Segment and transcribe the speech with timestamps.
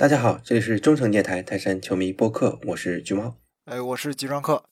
[0.00, 3.36] 大家好，这里是中诚电台泰山球迷播客，我是橘猫。
[3.66, 4.64] 哎，我是吉庄客。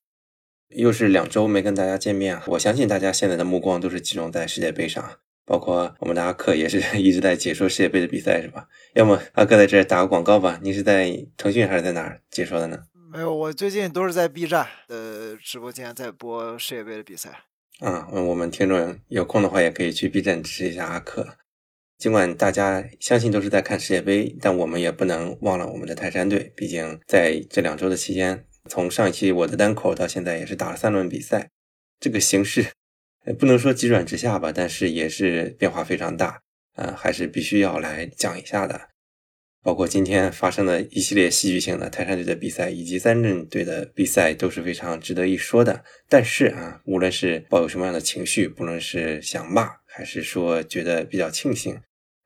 [0.70, 2.44] 又是两周没跟大家见面啊！
[2.46, 8.68] 我相信大家现在的目光都是集中在世界杯上，包括我们的阿克也是一直在解说世界杯的比赛，是吧？
[8.94, 10.58] 要么阿克在这打个广告吧？
[10.62, 12.84] 你是在腾讯还是在哪儿解说的呢？
[13.12, 17.44] 没有，我最近都是在 B 站的直播间在播世界杯的比赛。
[17.80, 21.36] 啊，我们听众有空的话也可以去 B 站支持一下阿克。
[21.98, 26.52] 尽管大家相信都是在看世界杯，但我们也不能忘了我们的泰山队。
[26.54, 31.50] 毕竟在这两周的期间，从上一期我的单口到现在也是打了三轮比赛，
[31.98, 32.66] 这个形势
[33.36, 36.40] 不能说急转直下吧，但是也是变化非常大。
[36.76, 38.90] 呃，还是必须要来讲一下的。
[39.64, 45.82] 包括今天发生的一系列戏剧性的泰山队的比赛，以及三镇队的比赛都是非常值得一说的。
[46.08, 51.76] 但是啊，无论是抱有什么样的情绪，不论是想骂，还是说觉得比较庆幸。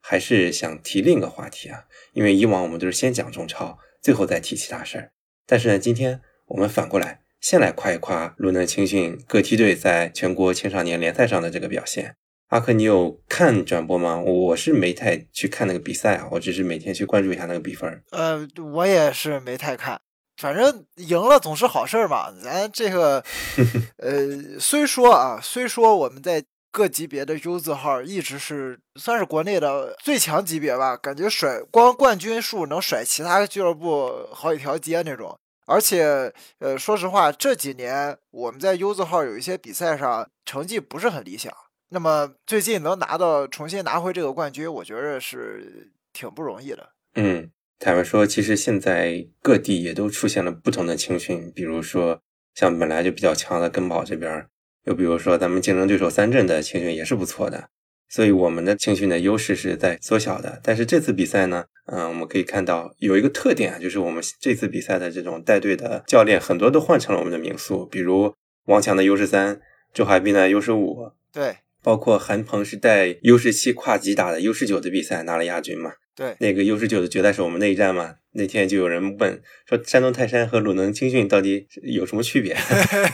[0.04, 5.12] 还是想提另一个话题啊，因为以往我们都是先讲中超，最后再提其他事儿。
[5.46, 12.16] 但是呢，今天我们反过来，先来夸一夸鲁能青训各梯队在全国青少年联赛上的这个表现。
[12.48, 14.18] 阿克，你有看转播吗？
[14.18, 18.02] 我是没太去看那个比赛啊，我只是每天去关注一下那个比分。
[18.10, 20.00] 呃，我也是没太看，
[20.36, 22.30] 反正赢了总是好事嘛。
[22.42, 23.24] 咱这个，
[23.98, 26.44] 呃，虽说啊，虽说我们在。
[26.72, 35.38] 各级别的 U 字号一直是算是国内的最强级别吧，感觉甩光冠军数能甩其他俱乐部好几条街那种。
[35.66, 41.52] 而且，呃，说实话，这几年我们在 U 字号有一些比赛上成绩不是很理想。
[41.90, 46.88] 那么最近能拿到重新拿回这个冠军，我觉得是挺不容易的。
[47.14, 52.20] 嗯，坦白说，其实现在各地也都出现了不同的青训，比如说
[52.54, 54.48] 像本来就比较强的根宝这边。
[54.84, 57.68] 又比如说，咱们竞争对手三镇的青训也是不错的，
[58.08, 60.60] 所以我们的青训的优势是在缩小的。
[60.62, 68.34] 但是这次比赛呢，嗯，我们可以看到有一个特点啊，就是我们这次比赛的这种带队的教练很多都换成了我们的名宿，比如
[68.66, 69.60] 王强的优势三，
[69.92, 75.92] 周海滨的优势五，对，包括韩鹏是带 U 十七跨级打的 U 十九的比赛拿了亚军嘛。
[76.14, 78.16] 对，那个 U 十九的决赛是我们内战嘛？
[78.34, 82.54] 那天就有人问说，山东泰山和鲁能青训到底有什么区别？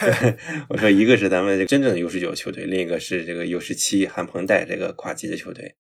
[0.69, 5.77] 我说一个是咱们这个真正的 U 十九球队，另一个是这个 U 十七韩鹏带这个跨级的球队。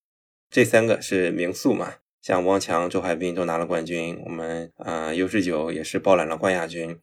[0.48, 1.94] 这三个是名宿嘛？
[2.22, 6.96] 像汪强、周海滨都拿了冠军，我们啊 U 十九也是包揽了冠亚军。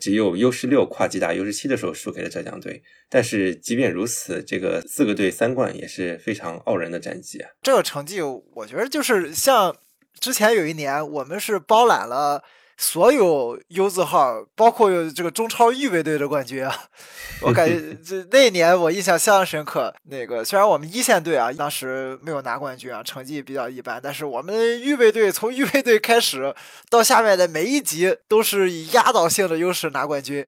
[0.00, 7.50] 只有 U 十六跨级打 U 十七的时候输给了浙江队，但是即便如此，这个四个队三冠也是非常傲人的战绩啊！
[7.62, 9.76] 这个成绩，我觉得就是像
[10.18, 12.42] 之前有一年，我们是包揽了。
[12.82, 16.76] 所有 U 字号，包括这个中超预备队的冠军啊，
[17.42, 19.94] 我感觉这那年我印象相当深刻。
[20.10, 26.52] 那个虽然我们一线队啊当时没有拿冠军啊，成绩比较一般，但是我们预备队从预备队开始
[26.90, 30.44] 到下面的每一级都是以压倒性的优势拿冠军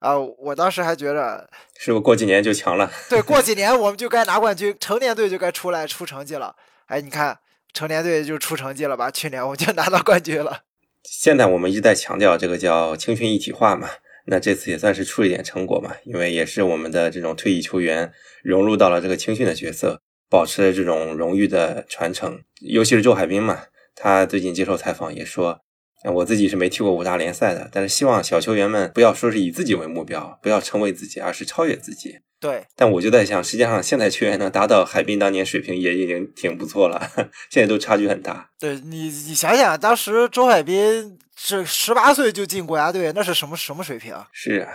[0.00, 0.18] 啊！
[0.18, 1.48] 我当时还觉着，
[1.78, 2.92] 是不是过几年就强了？
[3.08, 6.54] 对，过几年我们就该拿冠军，成年队就该出来出成绩了。
[6.88, 7.38] 哎，你看
[7.72, 9.10] 成年队就出成绩了吧？
[9.10, 10.60] 去年我们就拿到冠军了。
[11.02, 13.88] 现在我们一直在强调这个叫青训一体化嘛，
[14.26, 18.12] 那这次也算是出了一点成果嘛，因为也是我们的这种退役球员
[18.42, 22.40] 融入到了这个青训的角色，保持了这种荣誉的传承。
[22.60, 25.60] 尤其是周海滨嘛，他最近接受采访也说，
[26.04, 32.20] 我自己是没踢过五大联赛的，但是希望小球员们不要说是以自己为目标，不要成为自己，而是超越自己。
[32.40, 37.10] 对，但我就在想，实际上现在球员能达到海滨当年水平也已经挺不错了，
[37.50, 38.48] 现在都差距很大。
[38.58, 44.14] 对你，你想想，当时周海滨是十八岁就进国家队，那是什么什么水平？
[44.32, 44.72] 是啊，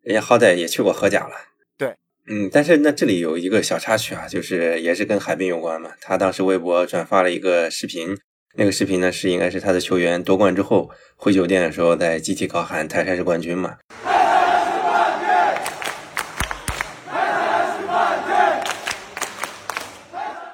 [0.00, 1.34] 人家好歹也去过荷甲了。
[1.76, 1.94] 对，
[2.26, 5.90] 嗯，但是那这里有一个小插曲啊，就是也是跟海滨有关嘛。
[6.00, 8.16] 他当时微博转发了一个视频，
[8.54, 13.78] 那个视频呢是应该是他的球员夺冠之后回酒店的时候在集体高喊“泰山是冠军”嘛。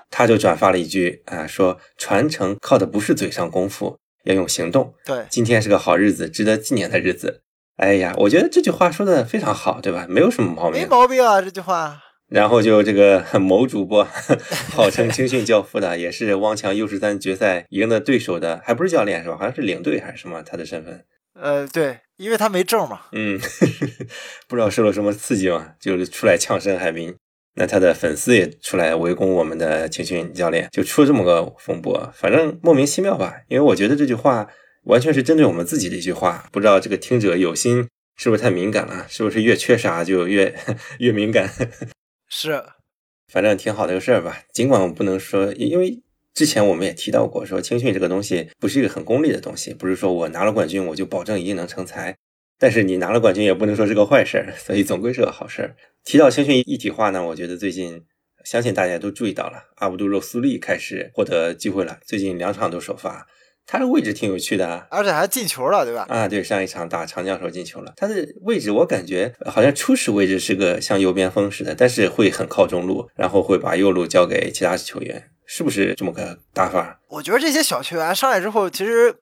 [0.09, 4.95] 他就转发了一句啊，说传承靠的不是嘴上功夫，要用行动。
[5.05, 7.43] 对，今天是个好日子，值得纪念的日子。
[7.77, 10.07] 哎呀，我觉得这句话说的非常好，对吧？
[10.09, 12.03] 没有什么毛病，没毛病啊，这句话。
[12.29, 14.05] 然后就这个 某主播
[14.73, 19.37] 号称青训教父的，也是汪强 U 十三决赛赢的对手的，还不是教练是吧？
[19.37, 20.43] 好像是领队还是什么？
[20.43, 21.05] 他的身份？
[21.41, 23.03] 呃，对，因为他没证嘛。
[23.13, 23.39] 嗯，
[24.49, 27.15] 不知道受了什么刺激嘛，就是出来呛声海滨。
[27.55, 33.35] 那他的粉丝也出来围攻我们的青训教练，就出了这么个风波，反正莫名其妙吧。
[33.49, 34.47] 因为我觉得这句话
[34.85, 40.55] 完全是针对我们自己的一句话，不知道这个听者有心是不是太敏感了，是不是越缺啥就越
[41.01, 41.51] 越敏感？
[42.29, 42.63] 是，
[43.29, 44.43] 反正挺好的个事儿吧。
[44.53, 46.03] 尽管我不能说，因为
[46.35, 52.17] 之前我们也提到过，说青训这个东西不是一个很功利的东西，不是说我拿了冠军我就保证一定能成才。
[52.59, 55.77] 但是你拿了冠军也不能说是个坏事儿，所以总归是个好事儿。
[56.05, 58.05] 提到青训一体化呢，我觉得最近
[58.45, 63.27] 相信大家都注意到了，阿卜杜肉苏利开始获得机会了，最近两场都首发，
[63.69, 66.07] 他的位置挺有趣的啊，而且还进球了，对吧？
[66.09, 76.99] 啊，对，上一场打长江时候进球了，他的位置我感觉好像初始位置是个像右边锋似的，但是会很靠中路，然后会把右路交给其他球员，是不是这么个打法？
[77.09, 79.15] 我觉得这些小球员上来之后，其实。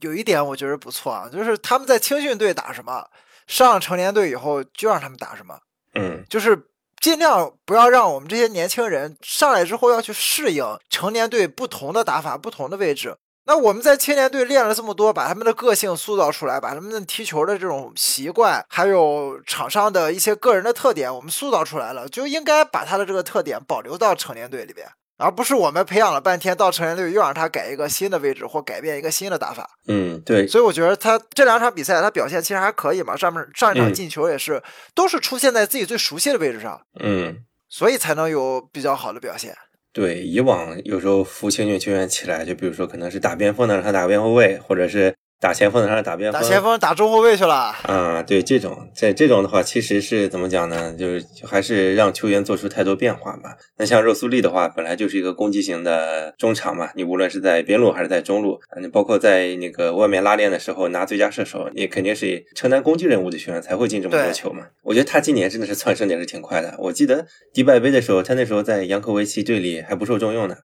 [0.00, 3.04] 有一点我觉得不错啊，就是他们在青训队打什么，
[3.48, 5.58] 上成年队以后就让他们打什么，
[5.96, 6.56] 嗯，就是
[7.00, 13.16] 尽量不要让我们这些年轻人上来之后要去适应成年队不同的打法、不同的位置。
[13.48, 24.86] 那我们在青年队练了这么多，把他们的个性塑造出来，把他们的踢球的这种习惯，还有场上的一些个人的特点，我们塑造出来了，就应该把他的这个特点保留到成年队里边。
[25.16, 29.68] 而不是我们培养了半天，到成年队又让他改一个新的位置或改变一个新的打法。
[29.86, 30.46] 嗯，对。
[30.46, 34.62] 所以我觉得他这两场比赛他表现其实还可以嘛，上面上一场进球也是
[34.94, 36.80] 都是出现在自己最熟悉的位置上。
[37.00, 37.36] 嗯，
[37.68, 39.56] 所以才能有比较好的表现。
[39.94, 45.17] 对，以往有时候扶青训球员起来，就比如说可能是打边锋的让他打边后卫，或者是。
[45.40, 47.54] 打前锋的他打边锋，打前锋打中后卫去了。
[47.84, 50.92] 啊，对这种，在这种的话，其实是怎么讲呢？
[50.94, 53.56] 就是还是让球员做出太多变化吧。
[53.76, 64.66] 那像肉苏利的话，本来就是一个攻击型的中场嘛，你无论是在边路还是在中路，你包括在那个外面拉练的时候拿最佳射手，你肯定是承担攻击任务的球员才会进这么多球嘛。
[64.82, 66.74] 我觉得他今年真的是窜升也是挺快的。
[66.78, 67.24] 我记得
[67.54, 70.56] 迪拜杯的时候，他那时候在扬科维奇队里还不受重用呢。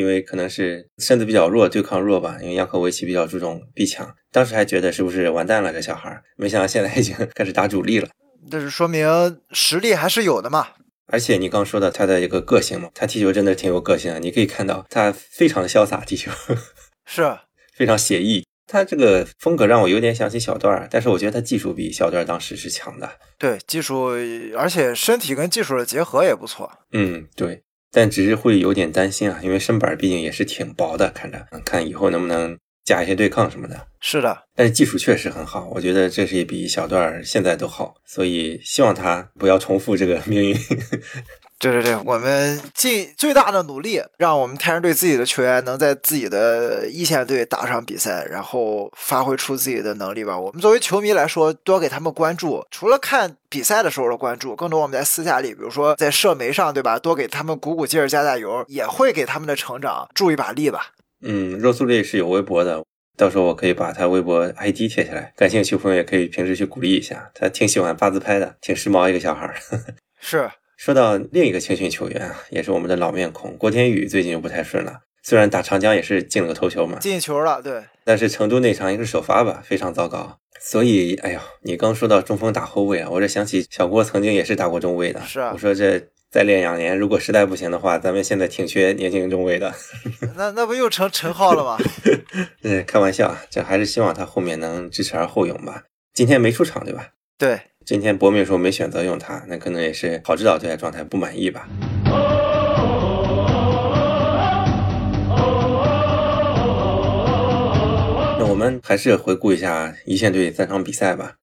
[0.00, 2.38] 因为可能是身子比较弱，对抗弱吧。
[2.40, 8.08] 因为扬科维奇比较注重逼抢，当时还觉得是不是完蛋了这小孩没想到现在已经 开始打主力了。
[8.50, 9.06] 这是说明
[9.50, 10.68] 实力还是有的嘛。
[11.12, 14.18] 而且你刚说的他的一个个性嘛，他踢球真的挺有个性的。
[14.20, 16.30] 你可以看到他非常的潇洒踢球，
[17.04, 17.36] 是
[17.74, 18.46] 非常写意。
[18.66, 23.10] 他这个风格让我有点想起小段儿，但是我觉得他技术比小段当时是强的。
[23.36, 24.12] 对，技术，
[24.56, 26.70] 而且身体跟技术的结合也不错。
[26.92, 27.64] 嗯，对。
[27.92, 33.86] 但只是会有点担心啊，因为身板毕竟也是挺薄的，看着，看以后能不能加一些对抗什么的。
[34.00, 40.56] 是的，但是技术确实很好，我觉得这是比小段现在都好，所以希望他不要重复这个命运。
[41.60, 50.38] 对对对，我们尽最大的努力，让我们太阳队自己的球员能在自己的一线队打上比赛，然后发挥出自己的能力吧。
[50.38, 56.98] 我们作为球迷来说，多给他们关注，除了看比赛的时候的关注，更多我们在私下里，比如说在社媒上，对吧？
[56.98, 60.92] 多给他们鼓鼓劲儿、加加油，也会给他们的成长助一把力吧。
[61.22, 62.82] 嗯，若苏丽是有微博的，
[63.18, 67.30] 到时候我可以把他微博 ID 贴下来，感兴趣朋友也可以平时去鼓励一下。
[67.34, 69.54] 他挺喜欢发自拍的，挺时髦一个小孩儿。
[70.18, 70.50] 是。
[70.80, 75.00] 说到另一个青训球员啊，也是我们的老面孔郭天宇，最近又不太顺了。
[75.22, 77.84] 虽然打长江也是进了个头球嘛，进球了，对。
[78.02, 80.38] 但是成都那场也是首发吧，非常糟糕。
[80.58, 85.20] 所以，哎呦，你刚说到中锋打后卫啊，我这想起小郭曾经也是打过中卫的。
[85.26, 85.50] 是啊。
[85.52, 86.00] 我说这
[86.30, 89.74] 再练两年，如果实在不行的话，咱们现在挺缺年轻中卫的。
[90.34, 91.76] 那那不又成陈浩了吗？
[92.64, 95.82] 嗯，开玩笑，这还是希望他后面能支持而后勇吧。
[96.14, 97.08] 今天没出场，对吧？
[97.36, 97.60] 对。
[97.86, 101.66] 今天博明说没选择用他，那可能也是郝指导对他状态不满意吧。
[108.38, 111.36] 那我们还是回顾一下一线队三场比赛吧。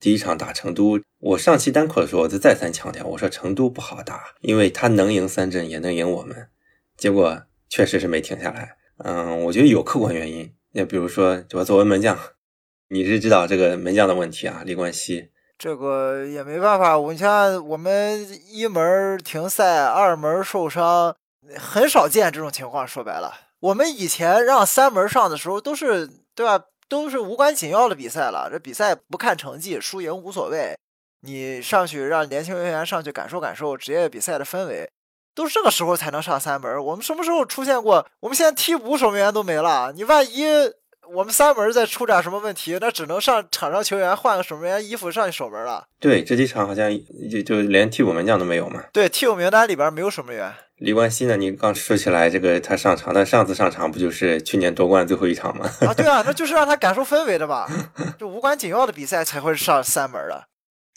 [0.00, 6.48] 第一场打成都，我上期单口的时候我就再三强调，我说成都不好打，因为他能赢三镇也能赢我们。
[6.96, 8.76] 结果确实是没停下来。
[8.98, 12.18] 嗯，我觉得有客观原因，那比如说我作为门将，
[12.88, 15.28] 你是知道这个门将的问题啊，李冠希。
[15.56, 21.14] 这个也没办法，我像我们一门停赛，二门受伤，
[21.56, 22.86] 很少见这种情况。
[22.86, 26.64] 说白了，我们以前让三门上的时候，都是对吧？
[26.88, 28.48] 都是无关紧要的比赛了。
[28.50, 30.76] 这比赛不看成绩，输赢无所谓。
[31.22, 34.90] 你上去让年轻球员上去感受感受职业比赛的氛围，
[35.34, 36.84] 都是这个时候才能上三门。
[36.84, 38.06] 我们什么时候出现过？
[38.20, 40.44] 我们现在替补守门员都没了，你万一……
[41.12, 45.86] 我们三门再出点什么问题，那只能上场上球员换个守门员衣服上去守门了。
[46.00, 46.90] 对，这几场好像
[47.30, 48.82] 就就连替补门将都没有嘛。
[48.92, 50.52] 对，替补名单里边没有守门员。
[50.78, 51.36] 李冠希呢？
[51.36, 55.70] 你刚说起来这个他上场，那上次上场不就是去年夺冠最后一场吗？
[55.80, 57.68] 啊，对啊，那就是让他感受氛围的吧，
[58.18, 60.44] 就无关紧要的比赛才会上三门的。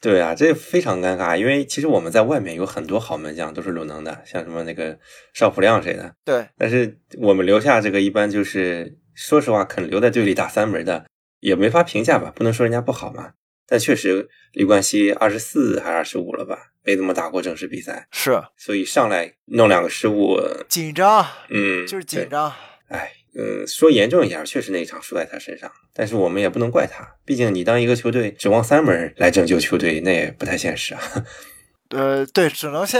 [0.02, 4.98] 对啊，这非常尴尬，因为其实我们在外面有很多好门将，都是鲁能的，像什么那个
[5.34, 6.12] 邵普亮谁的。
[6.26, 8.98] 对，但是我们留下这个一般就是。
[9.18, 11.06] 说实话，肯留在队里打三门的
[11.40, 13.32] 也没法评价吧，不能说人家不好嘛。
[13.66, 16.68] 但确实，李冠希二十四还是二十五了吧？
[16.84, 22.30] 没怎么打过正式比赛，是所以上来弄两个失误，紧张，嗯，就是紧。
[22.30, 22.54] 张。
[22.90, 31.02] 哎，嗯，说严重一点，确实那一场输在他身上，但是我们也不能怪他，毕竟你当一个球队指望三门来拯救球队，那也不太现实啊。
[31.90, 33.00] 呃，对，只能先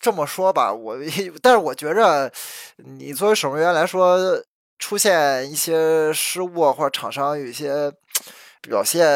[0.00, 0.72] 这么说吧。
[0.72, 0.98] 我，
[1.40, 2.30] 但是我觉着，
[2.98, 4.18] 你作为守门员来说，
[4.82, 7.92] 出现一些失误或者厂商有一些
[8.60, 9.06] 表现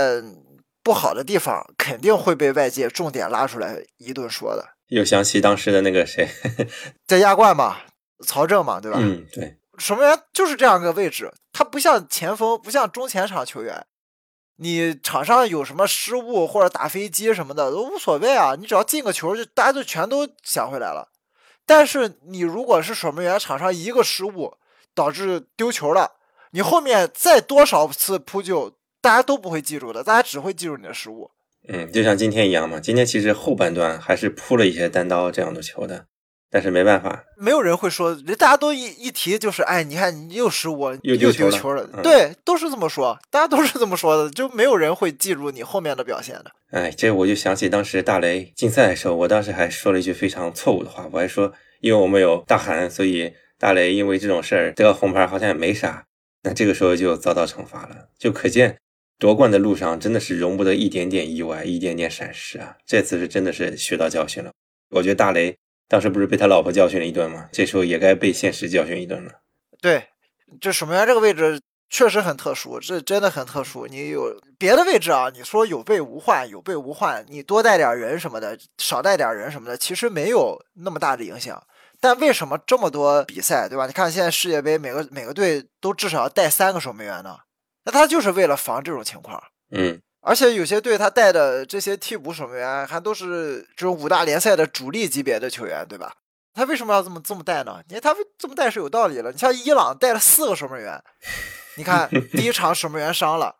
[0.80, 4.64] 不好的地方，肯定会被外界重点拉出来一顿说的。
[4.90, 6.28] 又想起当时的那个谁，
[7.04, 7.78] 在亚冠嘛，
[8.24, 8.98] 曹正嘛，对吧？
[9.02, 13.84] 嗯，对，守门员就是这样个位置，他不像前锋，不像中前场球员。
[14.58, 21.08] 你场上有什么失误或者打飞机什么的都无所谓啊，你只要进个球，就大家就全都想回来了。
[21.66, 24.54] 但是你如果是守门员，场上一个失误
[24.96, 26.12] 导致丢球了，
[26.52, 31.30] 你后面再多少次扑救，大家都不会记住的，大家只会记住你的失误。
[31.68, 32.80] 嗯，就像今天一样嘛。
[32.80, 36.06] 今天其实后半段还是扑了一些单刀这样的球的，
[36.50, 46.52] 但是没办法，没有人会说，人大家都一一提就是，哎，你看你又失误，又丢丢球了球了，嗯对，都是这么说，大家都是这么说的，就没有人会记住你后面的表现的。
[46.70, 56.04] 哎，这我就想起当时大雷竞赛的时候，我当时还说了一句非常错误的话，我还说，因为我们有大韩，所以大雷因为这种事儿得个红牌好像也没啥。
[56.42, 58.78] 那这个时候就遭到惩罚了，就可见
[59.18, 62.76] 夺冠的路上真的是容不得一点点意外，一点点闪失啊！
[62.86, 64.52] 这次是真的是学到教训了。
[64.90, 65.56] 我觉得大雷
[65.88, 67.48] 当时不是被他老婆教训了一顿吗？
[67.50, 69.40] 这时候也该被现实教训一顿了。
[69.80, 70.04] 对，
[70.60, 71.60] 这守门员这个位置
[71.90, 73.88] 确实很特殊，这真的很特殊。
[73.88, 81.60] 你有别的位置啊，你说有备无患，有备无患，你多带点人什么的，少带点人什么的，其实没有那么大的影响。
[82.06, 83.84] 但为什么这么多比赛，对吧？
[83.88, 87.36] 你看现在世界杯，每个每个队都至少要带三个守门员呢，
[87.84, 89.42] 那他就是为了防这种情况。
[89.72, 96.14] 嗯，而且有些队他带的这些替补守门员还都是这种五大联赛的主力级别的球员，对吧？
[96.54, 97.82] 他为什么要这么这么带呢？
[97.88, 99.32] 你看他为这么带是有道理了。
[99.32, 101.02] 你像伊朗带了四个守门员，
[101.76, 103.56] 你看 第一场守门员伤了，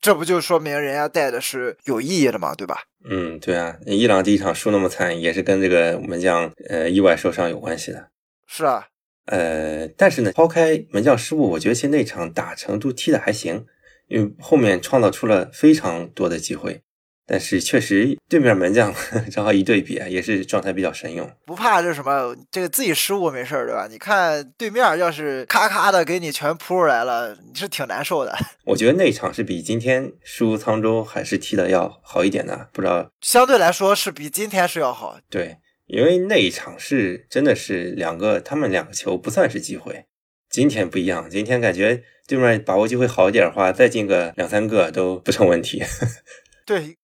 [0.00, 2.84] 这不就说明人家带的是有意义的嘛，对吧？
[3.08, 8.08] 嗯，对啊，伊朗第一场输那么惨，也是跟这个门将呃意外受伤有关系的。
[8.46, 8.86] 是啊，
[9.26, 13.66] 呃，但是呢，抛开门将失误，我觉得其实那场打成都踢的还行，
[14.06, 16.82] 因为后面创造出了非常多的机会。
[17.26, 18.94] 但是确实，对面门将
[19.32, 21.28] 正好一对比啊，也是状态比较神勇。
[21.44, 23.88] 不怕这什么，这个自己失误没事儿，对吧？
[23.90, 28.32] 你看对面要是咔咔的给你全扑出来了，你是挺难受的。
[28.64, 35.18] 我觉得那场是比今天输沧州还是踢的要好一点的，不知道相对来说是比今天是要好。
[35.28, 35.56] 对，
[35.86, 40.04] 因为那一场是真的是两个，他们两个球不算是机会。
[40.48, 45.82] 今天不一样，今天感觉对面把握机会好一点的话，再进个两三个都不成问题。
[46.64, 46.96] 对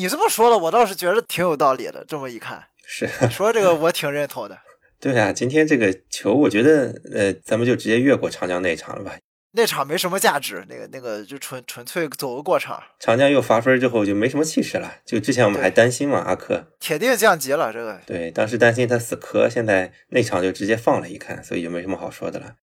[0.00, 2.02] 你这么说了，我倒是觉得挺有道理的。
[2.08, 4.58] 这么一看， 是，你说这个我挺认同的。
[4.98, 9.14] 对啊，今天这个球，我觉得呃，咱们就直接越过长江那一场了吧。
[9.52, 14.94] 那场没什么价值，那个那个就纯纯粹走个过场，长江又罚分之后就没什么气势了。
[15.04, 17.70] 就之前我们还担心嘛，阿克铁定降级了。
[17.70, 22.54] 这个对，当时担心他死磕，现在那场就直接放了一看，所以就没什么好说的了。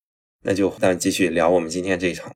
[0.44, 2.32] 那就咱们继续聊我们今天这一场。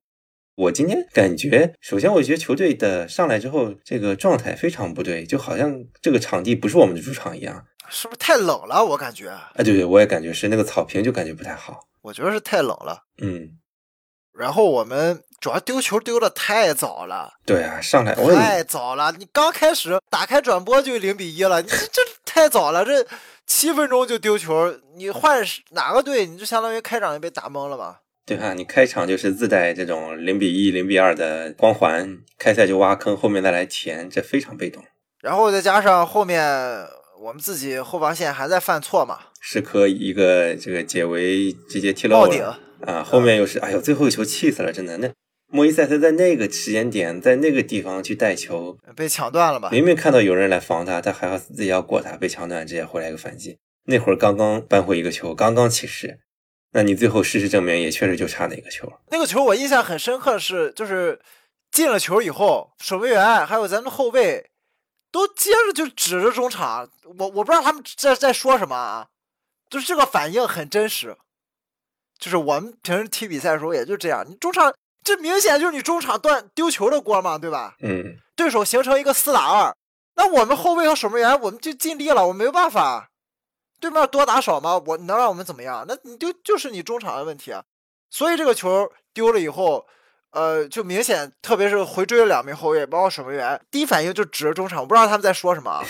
[0.61, 7.65] 我今天感觉，首先我觉得球队的上来之后，这个状态非常不对，就好像这个场地不是我们的主场一样。
[7.89, 8.85] 是不是太冷了？
[8.85, 11.79] 我感觉，哎，对对，我也感觉是那个草坪就感觉不太好。
[12.03, 13.05] 我觉得是太冷了。
[13.23, 13.49] 嗯，
[14.37, 19.11] 然后我们主要丢球丢的太早了，对啊，上来太早了。
[19.17, 23.03] 你刚开始打开转播就零比一了，你这这太早了，这
[23.47, 27.97] 七分钟就丢球，你换哪个队，你就相当于开场就被打懵了嘛。
[28.25, 34.83] 对啊，你开场就是自带这种零比一、零比二的光环，开赛就挖坑，后面再来填，这非常被动。
[35.21, 36.43] 然后再加上后面
[37.21, 44.97] 我们自己后防线还在犯错嘛，时刻一个这个解围直接踢漏了啊，后面又是哎呦，最后一球气死了，真的。
[44.97, 45.11] 那
[45.53, 49.69] 莫伊塞斯在那个时间点，在那个地方去带球，被抢断了吧。
[49.71, 53.57] 明明看到有人来防他，他还要自己要过他，被抢断，直接回来一个反击。
[53.85, 56.19] 那会儿刚刚扳回一个球，刚刚起势，
[56.73, 58.91] 那你最后事实证明也确实就差那个球。
[59.09, 61.19] 那个球我印象很深刻是，就是
[61.69, 64.49] 进了球以后，守门员还有咱们后卫
[65.11, 69.07] 都接着就指着中场，我我不知道他们在在说什么啊，
[69.69, 71.17] 就是这个反应很真实。
[72.17, 74.73] 就是我们平时踢比赛的时候也就这样，你中场
[75.03, 77.75] 这明显就是你中场断丢球的锅嘛，对吧？
[77.81, 79.75] 嗯，对手形成一个四打二，
[80.15, 83.10] 那我们后卫和守门员我们就尽力了，我没有办法。
[83.81, 84.81] 对面多打少吗？
[84.85, 85.83] 我能让我们怎么样？
[85.87, 87.63] 那你就就是你中场的问题啊。
[88.09, 89.85] 所以这个球丢了以后，
[90.31, 95.83] 呃，就明显，特别是回追了两名后卫，包括守门员，第一反应就指着中场，我不知道他们在说什么啊。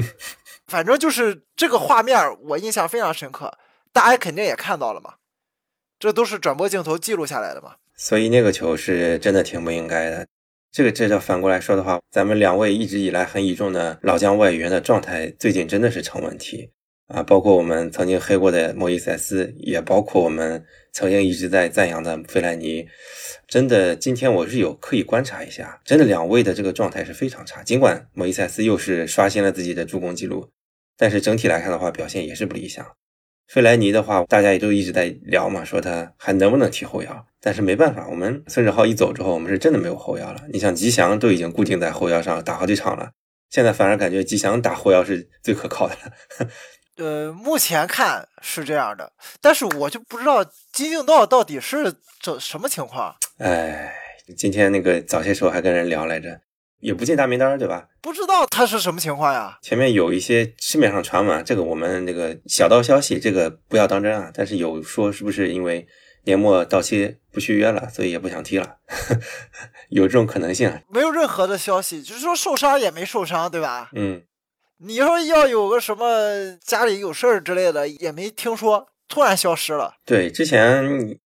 [0.68, 3.58] 反正就是这个画面，我印象非常深刻，
[3.92, 5.14] 大家肯定也看到了嘛，
[5.98, 7.76] 这都是转播镜头记录下来的嘛。
[7.96, 10.26] 所以那个球是真的挺不应该的。
[10.70, 16.70] 这个这叫反过来说的话，咱们两位一直以来很倚重的老将外援的状态，最近真的是成问题
[17.12, 17.22] 啊！
[17.22, 22.86] 包括我们曾经黑过的莫伊塞斯，也包括我们曾经一直在赞扬的费莱尼，
[23.46, 27.62] 真的，今天我是有刻意观察一下，真的两位的这个状态是非常差。
[27.62, 30.48] 尽管莫伊塞斯又是刷新了自己的助攻记录，
[30.96, 32.84] 但是整体来看的话，表现也是不理想。
[33.48, 37.26] 费莱尼的话，大家也都一直在聊嘛，说他还能不能踢后腰？
[37.38, 40.42] 但是没办法，我们孙志浩一走之后，我们是真的没有后腰了。
[40.50, 43.10] 你像吉祥都已经固定在后腰上打好几场了，
[43.50, 46.48] 现在反而感觉吉祥打后腰是最可靠的了。
[46.96, 53.14] 呃，目前看是这样的，但是我就不知道金敬道到底是怎什么情况。
[53.38, 53.94] 哎，
[54.36, 56.40] 今天那个早些时候还跟人聊来着。
[56.80, 57.86] 也不进大名单，对吧？
[58.00, 59.56] 不知道他是什么情况呀。
[59.62, 64.32] 前面有一些市面上传闻，这个我们这个小道消息，这个不要当真啊。
[64.34, 65.86] 但是有说是不是因为
[66.24, 68.78] 年末到期不续约了，所以也不想踢了，
[69.90, 70.82] 有这种可能性。
[70.88, 73.88] 没有任何的消息，就是说受伤也没受伤，对吧？
[73.94, 74.24] 嗯。
[74.84, 79.94] 你说要有个什么家里有事儿之类的，也没听说，突然消失了。
[80.04, 81.18] 对，之前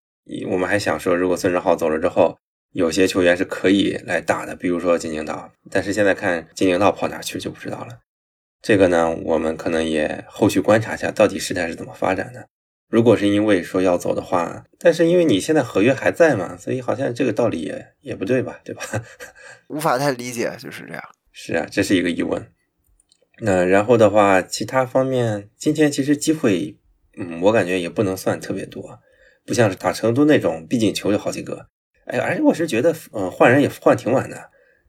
[0.51, 2.39] 我们还想说，如果孙志浩走了之后。
[2.73, 8.01] 有些球员是可以来打的，比如说金宁道，但是现在看金宁道跑哪去就不知道了。
[8.61, 12.47] 这个呢，我们可能也后续观察一下，到底事态是怎么发展的。
[12.91, 18.83] 如果是因为说要走的话，但是因为你现在合约还在嘛，所以好像这个道理也也不对吧，对吧？
[19.69, 21.03] 无法太理解，就是这样。
[21.33, 22.47] 是啊，这是一个疑问。
[23.41, 26.79] 那然后的话，其他方面，今天其实机会，
[27.19, 28.99] 嗯，我感觉也不能算特别多，
[29.45, 31.69] 不像是打成都那种，毕竟球有好几个。
[32.07, 34.37] 哎，而且我是觉得，嗯，换人也换挺晚的，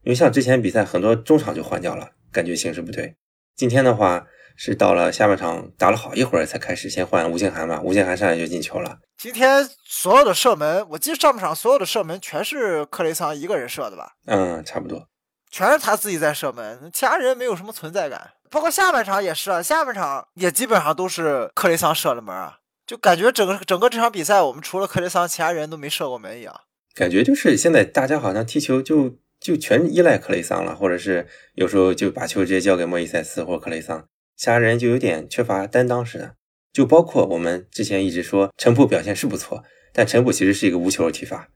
[0.02, 3.16] 因为像之前比赛很多中场就换掉了，感觉形势不对。
[3.54, 9.00] 今天的话是到了下半场打了好一会儿才开始先换吴兴涵嘛，吴兴涵上来就进球了。
[9.18, 14.12] 今天所有的射门，我记得上半场所有的射门全是克雷桑一个人射的吧？
[14.26, 15.08] 嗯，差不多，
[15.50, 18.30] 全是他自己在射门，其他人没有什么存在感。
[18.50, 26.60] 包括下半场也是啊，下半场也基本上都是克雷桑射的门啊，就感觉整个整个这场比赛我们除了克雷桑，其他人都没射过门一样。
[26.94, 34.04] 感觉就是现在大家好像踢球就就全依赖克雷桑了，或者是有时候就把球直接交给莫伊塞斯或者克雷桑，
[34.36, 36.34] 其他人就有点缺乏担当似的。
[36.72, 41.48] 就包括我们之前一直说陈普表现是不错，但陈普其实是一个无球的踢法，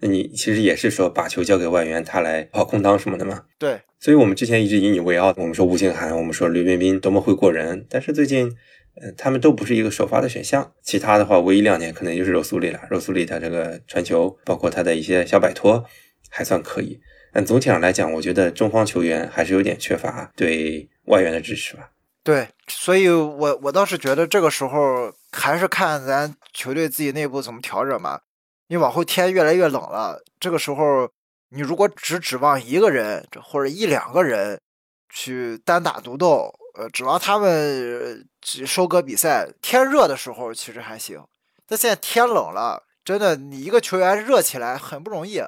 [0.00, 3.44] 那你其实也是说把球交给外援他来跑空当什么的嘛？
[3.58, 8.56] 对，所以我们之前一直引以为傲，我们说吴兴涵，我们说刘彬彬多么会过人，但是最近。
[8.98, 10.72] 呃，他们都不是一个首发的选项。
[10.82, 12.80] 其他的话，唯一亮点可能就是肉苏利了。
[12.88, 15.84] 肉苏利他这个传球，包括他的一些小摆脱，
[16.30, 16.98] 还算可以。
[17.30, 21.90] 但总体上来讲，我觉得中方球员还是有点缺乏对外援的支持吧。
[22.24, 28.22] 对，所以我我倒是觉得这个时候还是看咱球队自己内部怎么调整吧。
[28.68, 31.08] 你往后天越来越冷了，这个时候
[31.50, 34.60] 你如果只指望一个人或者一两个人
[35.08, 36.52] 去单打独斗。
[36.78, 39.48] 呃，指望他们收割比赛。
[39.62, 41.24] 天热的时候其实还行，
[41.66, 45.42] 但现在天冷了，真的，你一个球员热起来很不容易。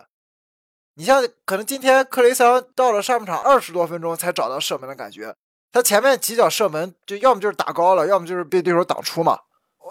[0.95, 5.35] 你像可能今天克雷桑到了上半场二十多分钟才找到射门的感觉，
[5.71, 9.39] 他前面几脚射门就要么就是打高了，要么就是被对手挡出嘛。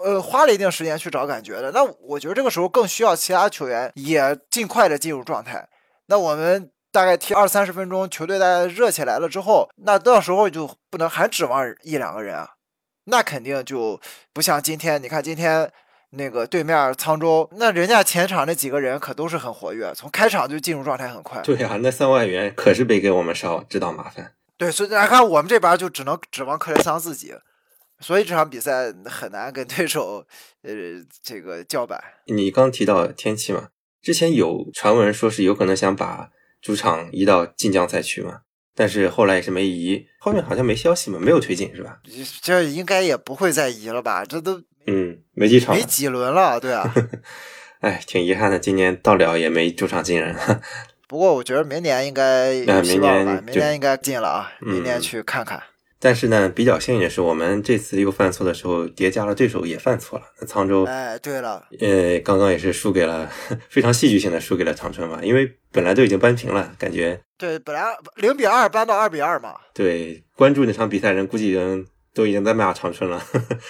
[0.04, 1.70] 呃，花了一定时间去找感觉的。
[1.72, 5.68] 那我觉得这个时候更需要其他球员也尽快的进入状态。
[6.06, 6.70] 那我们。
[6.90, 12.48] 大概踢二三十分钟，球队大家热起来了之后，那到时候就不能还指望一两个人啊，
[13.04, 14.00] 那肯定就
[14.32, 15.00] 不像今天。
[15.00, 15.70] 你看今天
[16.10, 21.42] 那个对面沧州，那人家前场那几个人可都是很活跃，从开场就进入状态很快。
[21.42, 24.32] 对呀，那三外援可是没给我们烧，知道麻烦。
[24.56, 27.34] 对，所以来看我们这边就只能指望克雷桑自己，
[28.00, 30.26] 所以这场比赛很难跟对手
[30.62, 30.70] 呃
[31.22, 32.02] 这个叫板。
[32.26, 33.68] 你刚提到天气嘛，
[34.02, 36.30] 之前有传闻说是有可能想把。
[36.60, 38.40] 主场移到晋江赛区嘛，
[38.74, 42.00] 但是后来也是没移，后面好像没消息嘛，没有推进是吧？
[42.42, 44.24] 这应该也不会再移了吧？
[44.24, 46.92] 这都嗯，没几场，没几轮了，对啊。
[47.78, 50.34] 哎，挺遗憾的，今年到了也没主场进人。
[51.06, 55.62] 不过我觉得明年应该有希望吧，明年应该进了啊，明年去看看。
[56.00, 60.24] 但是呢，比较幸运的是，我们这次又犯错的时候叠加了对手也犯错了。
[60.40, 63.28] 那沧州，哎，对了，呃，刚刚也是输给了，
[63.68, 67.84] 非常戏剧性的输给了长春嘛，因为本来都已经扳平了，感觉对，本来
[68.14, 69.56] 零比二扳到二比二嘛。
[69.74, 71.84] 对，关注那场比赛人估计已经
[72.14, 73.20] 都已经在骂长春了，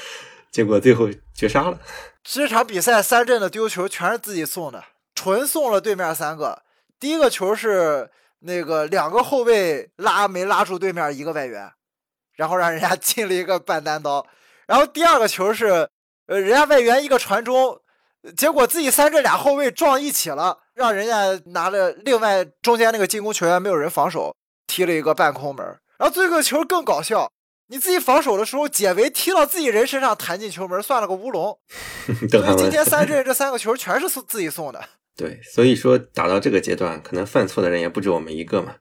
[0.53, 1.81] 结果最后绝杀了。
[2.23, 6.63] 这场比赛三阵的丢球全是自己送的，纯送了对面三个。
[7.01, 8.11] 第一个球是
[8.41, 11.71] 那个两个后卫拉没拉住对面一个外援。
[12.39, 14.27] 然后让人家 进了一个半单刀。
[14.67, 15.89] 然后第二个球是，
[16.27, 17.81] 呃，人家外援一个传中，
[18.37, 24.35] 结果自己三阵俩后卫撞一起了，让人家拿了另外中间那个进攻球员没有人防守，
[24.67, 25.67] 踢了一个半空门。
[25.99, 27.29] 然后最后球更搞笑，
[27.69, 31.59] 你自己防守的时候解围踢到自己人身上弹进球门，算了个乌龙。
[32.31, 34.81] 所以今天三阵 这三个球全是自己送的。
[35.17, 38.77] 对，所以说打到这个阶段，可能犯错的人也不止我们一个嘛。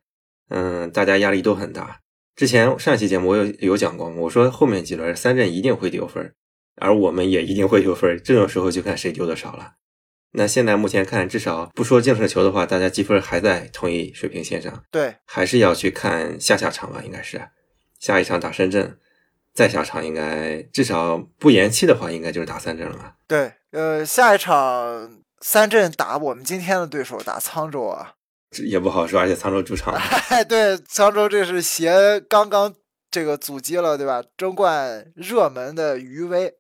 [0.49, 2.01] 嗯，大家压力都很大。
[2.37, 6.35] 之前上期节目我有有讲过，我说后面几轮三阵一定会丢分，
[6.75, 8.21] 而我们也一定会丢分。
[8.23, 9.73] 这种时候就看谁丢的少了。
[10.33, 14.83] 那现在目前看，至少不说净胜球的话，大家积分还在同一水平线上。
[14.91, 17.41] 对，还是要去看下下场吧，应该是
[17.97, 18.99] 下一场打深圳，
[19.55, 23.15] 再下场应该至少不延期的话，应该就是打三镇了吧？
[23.27, 28.13] 对，呃，下一场三镇打我们今天的对手打沧州啊。
[28.65, 29.93] 也不好说，而且沧州主场。
[30.29, 32.73] 哎， 对，沧州这是携刚刚
[33.11, 34.23] 这个阻击了，对吧？
[34.35, 36.53] 争冠热门的余威，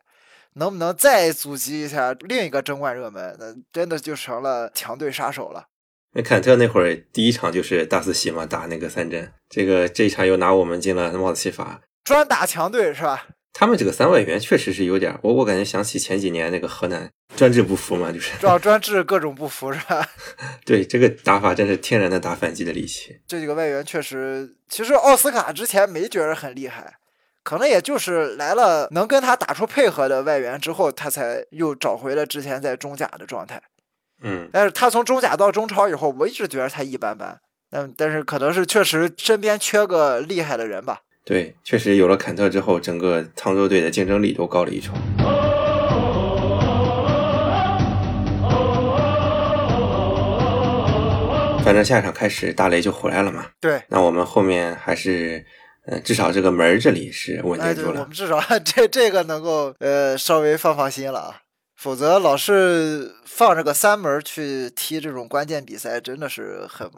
[0.53, 3.35] 能不能再阻击一下另一个争冠热门？
[3.39, 5.65] 那真的就成了强队杀手了。
[6.13, 13.27] 那坎特那会儿第一场就是大四喜嘛，打那个三针，这个这一场又拿我们进了帽子戏法，专打强队是吧？
[13.59, 20.07] 他们这个三外援确实是有点，我我感觉想起前几年那个河南专制不服嘛，就是专专制各种不服是吧？
[20.63, 23.19] 对，这个打法真是天然的打反击的利器。
[23.27, 26.97] 这几个外援确实，其实奥斯卡之前没觉得很厉害，
[27.43, 33.59] 可能也就是来了能跟他打出配合的外援之后，他才又找回了之前在中甲的状态。
[34.21, 37.39] 嗯，但是他从中甲到中超以后，我一直觉得他一般般。
[37.71, 41.01] 但但是可能是确实身边缺个厉害的人吧。
[41.27, 44.93] 对，确实有了坎特之后，整个沧州队的竞争力都高了一筹。
[51.65, 53.45] 反正下一场开始，大雷就回来了嘛。
[53.59, 55.45] 对，那我们后面还是，
[55.87, 57.99] 呃，至少这个门这里是稳定住了。
[57.99, 61.41] 我们至少 这这个能够呃稍微放放心了啊，
[61.75, 66.89] 否则老是放着个三门去踢这种关键比赛，真的是很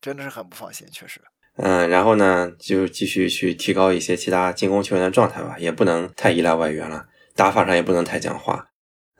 [0.00, 1.20] 真的是很不放心，确实。
[1.58, 8.66] 嗯，然后呢，就继续去提高一些其他进攻球员的状态吧，也不能太依赖外援了，打法上也不能太僵化。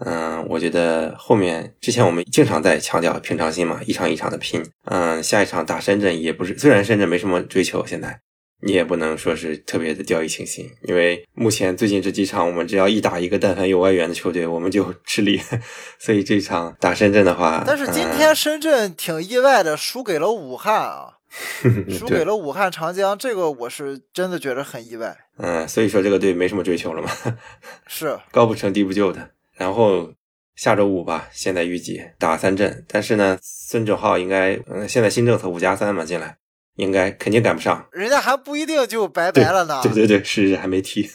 [0.04, 4.62] 嗯，我觉得后面之前我们经常在强调平常心嘛，一场一场的拼。
[4.84, 8.20] 嗯，下一场打深圳也不是，虽然深圳没什么追求，现在
[8.60, 15.40] 你也不能说是特别的掉以轻心，因为目前最近这几场我们只要一打一个但凡有外援的球队，我们就吃力。
[15.98, 21.15] 所以这场打深圳的话，但是今天深圳挺意外的，输给了武汉啊。
[21.90, 25.16] 输给了武汉长江，这个我是真的觉得很意外。
[25.38, 27.10] 嗯，所以说这个队没什么追求了嘛，
[27.86, 29.30] 是高不成低不就的。
[29.54, 30.12] 然后
[30.54, 36.36] 下周五吧，现在预计打三阵，但是呢，孙正浩应该，嗯，现在新政策五加三嘛，进来
[36.76, 39.80] 应该肯定赶不上，人家还不一定就拜拜了呢。
[39.82, 41.08] 对对对，是还没踢，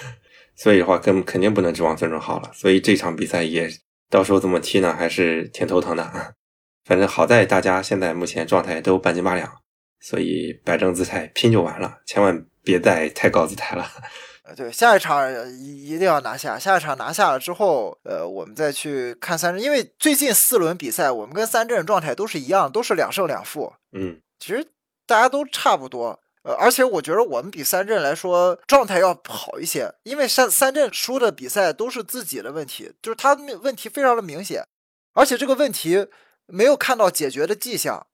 [0.56, 2.50] 所以的话，根肯定不能指望孙正浩了。
[2.54, 3.68] 所以这场比赛也
[4.10, 6.32] 到时候怎么踢呢，还是挺头疼的啊。
[6.84, 9.50] 反正好在大家现在目前状态都半斤八两。
[10.00, 13.86] 所以摆正姿态拼就完了，千万别再太高姿态了。
[14.54, 16.56] 对，下一场一一定要拿下。
[16.56, 23.72] 下一场拿下了之后，呃，我们再去看三镇，因为最近四轮比赛，我们跟三镇状态都是一样，都是两胜两负。
[23.90, 24.64] 嗯，其实
[25.04, 26.20] 大家都差不多。
[26.44, 34.62] 呃，而且我觉得我们比三镇来说状态要好一些，因为三三镇输的比赛都是自己的问题，就是他问题非常的明显，
[35.14, 36.06] 而且这个问题
[36.46, 38.06] 没有看到解决的迹象。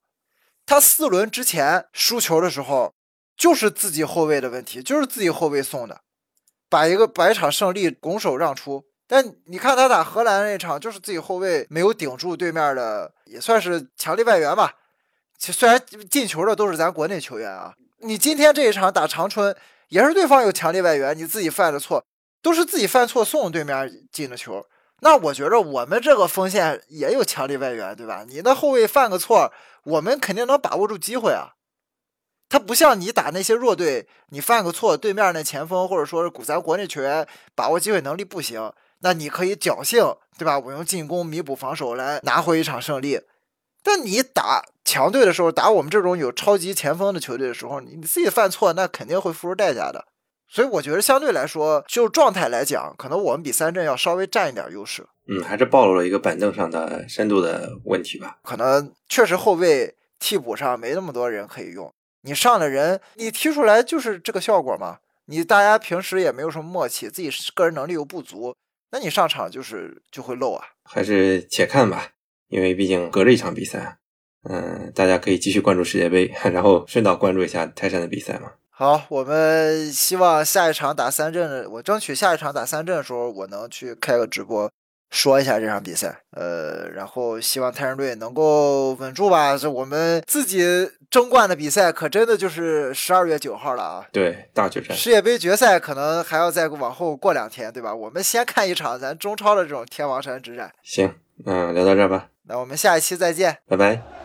[0.65, 2.93] 他四轮之前输球的时候，
[3.35, 6.01] 就是自己后卫的问题，就是自己后卫送的，
[6.69, 8.85] 把一个百场胜利拱手让出。
[9.05, 14.75] 但你看他打荷兰那场，就是自己后卫没有顶住对面的，也算是强力外援吧。
[15.37, 19.53] 虽然进球的都是咱国内球员啊，你今天这一场打长春，
[19.89, 22.03] 也是对方有强力外援，你自己犯的错，
[22.41, 24.65] 都是自己犯错送对面进的球。
[25.03, 28.25] 那我觉着我们这个锋线也有强力外援，对吧？
[28.27, 29.53] 你那后卫犯个错。
[29.83, 31.55] 我们肯定能把握住机会啊！
[32.47, 40.57] 他不像你打那些弱队，你犯个错，对面那前锋或者说是古咱国内球员把握机会能力不行，那你可以侥幸，对吧？
[40.57, 43.19] 我用进攻弥补防守来拿回一场胜利。
[43.83, 50.05] 但你打强队的时候，打我们这种有超级前锋的球队的时候，你自己犯错，那肯定会付出代价的。
[50.53, 55.03] 所以我觉得相对来说，就状态来讲，可能我们比三镇要稍微占一点优势。
[55.27, 58.37] 嗯，还是暴露了一个板凳上的深度的问题吧。
[58.43, 64.99] 可能确实后卫替补上没那么多人可以用，你上的人你踢出来就是这个效果嘛？
[65.25, 68.55] 你大家平时也没有什么默契，自己个人能力又不足，
[68.91, 70.63] 那你上场就是就会漏啊。
[70.83, 72.09] 还是且看吧，
[72.49, 73.97] 因为毕竟隔着一场比赛，
[74.47, 78.51] 嗯，大家可以继续关注世界杯， 然后顺道关注一下泰山的比赛嘛。
[78.75, 84.69] 好，我们希望下一场打三镇，我争取下一场打三阵的时候，我能去开个直播。
[85.11, 89.55] 说一下这场比赛，呃，然后希望泰山队能够稳住吧。
[89.55, 94.05] 这我们自己争冠的比赛，可真的就是十二月九号了啊！
[94.11, 94.97] 对，大决战。
[94.97, 97.93] 世界杯决赛可能还要再往后过两天，对吧？
[97.93, 100.73] 我们先看一场咱中超的这种天王山之战。
[100.81, 101.13] 行，
[101.45, 102.29] 嗯，聊到这吧。
[102.47, 104.22] 那我们下一期再见，拜拜。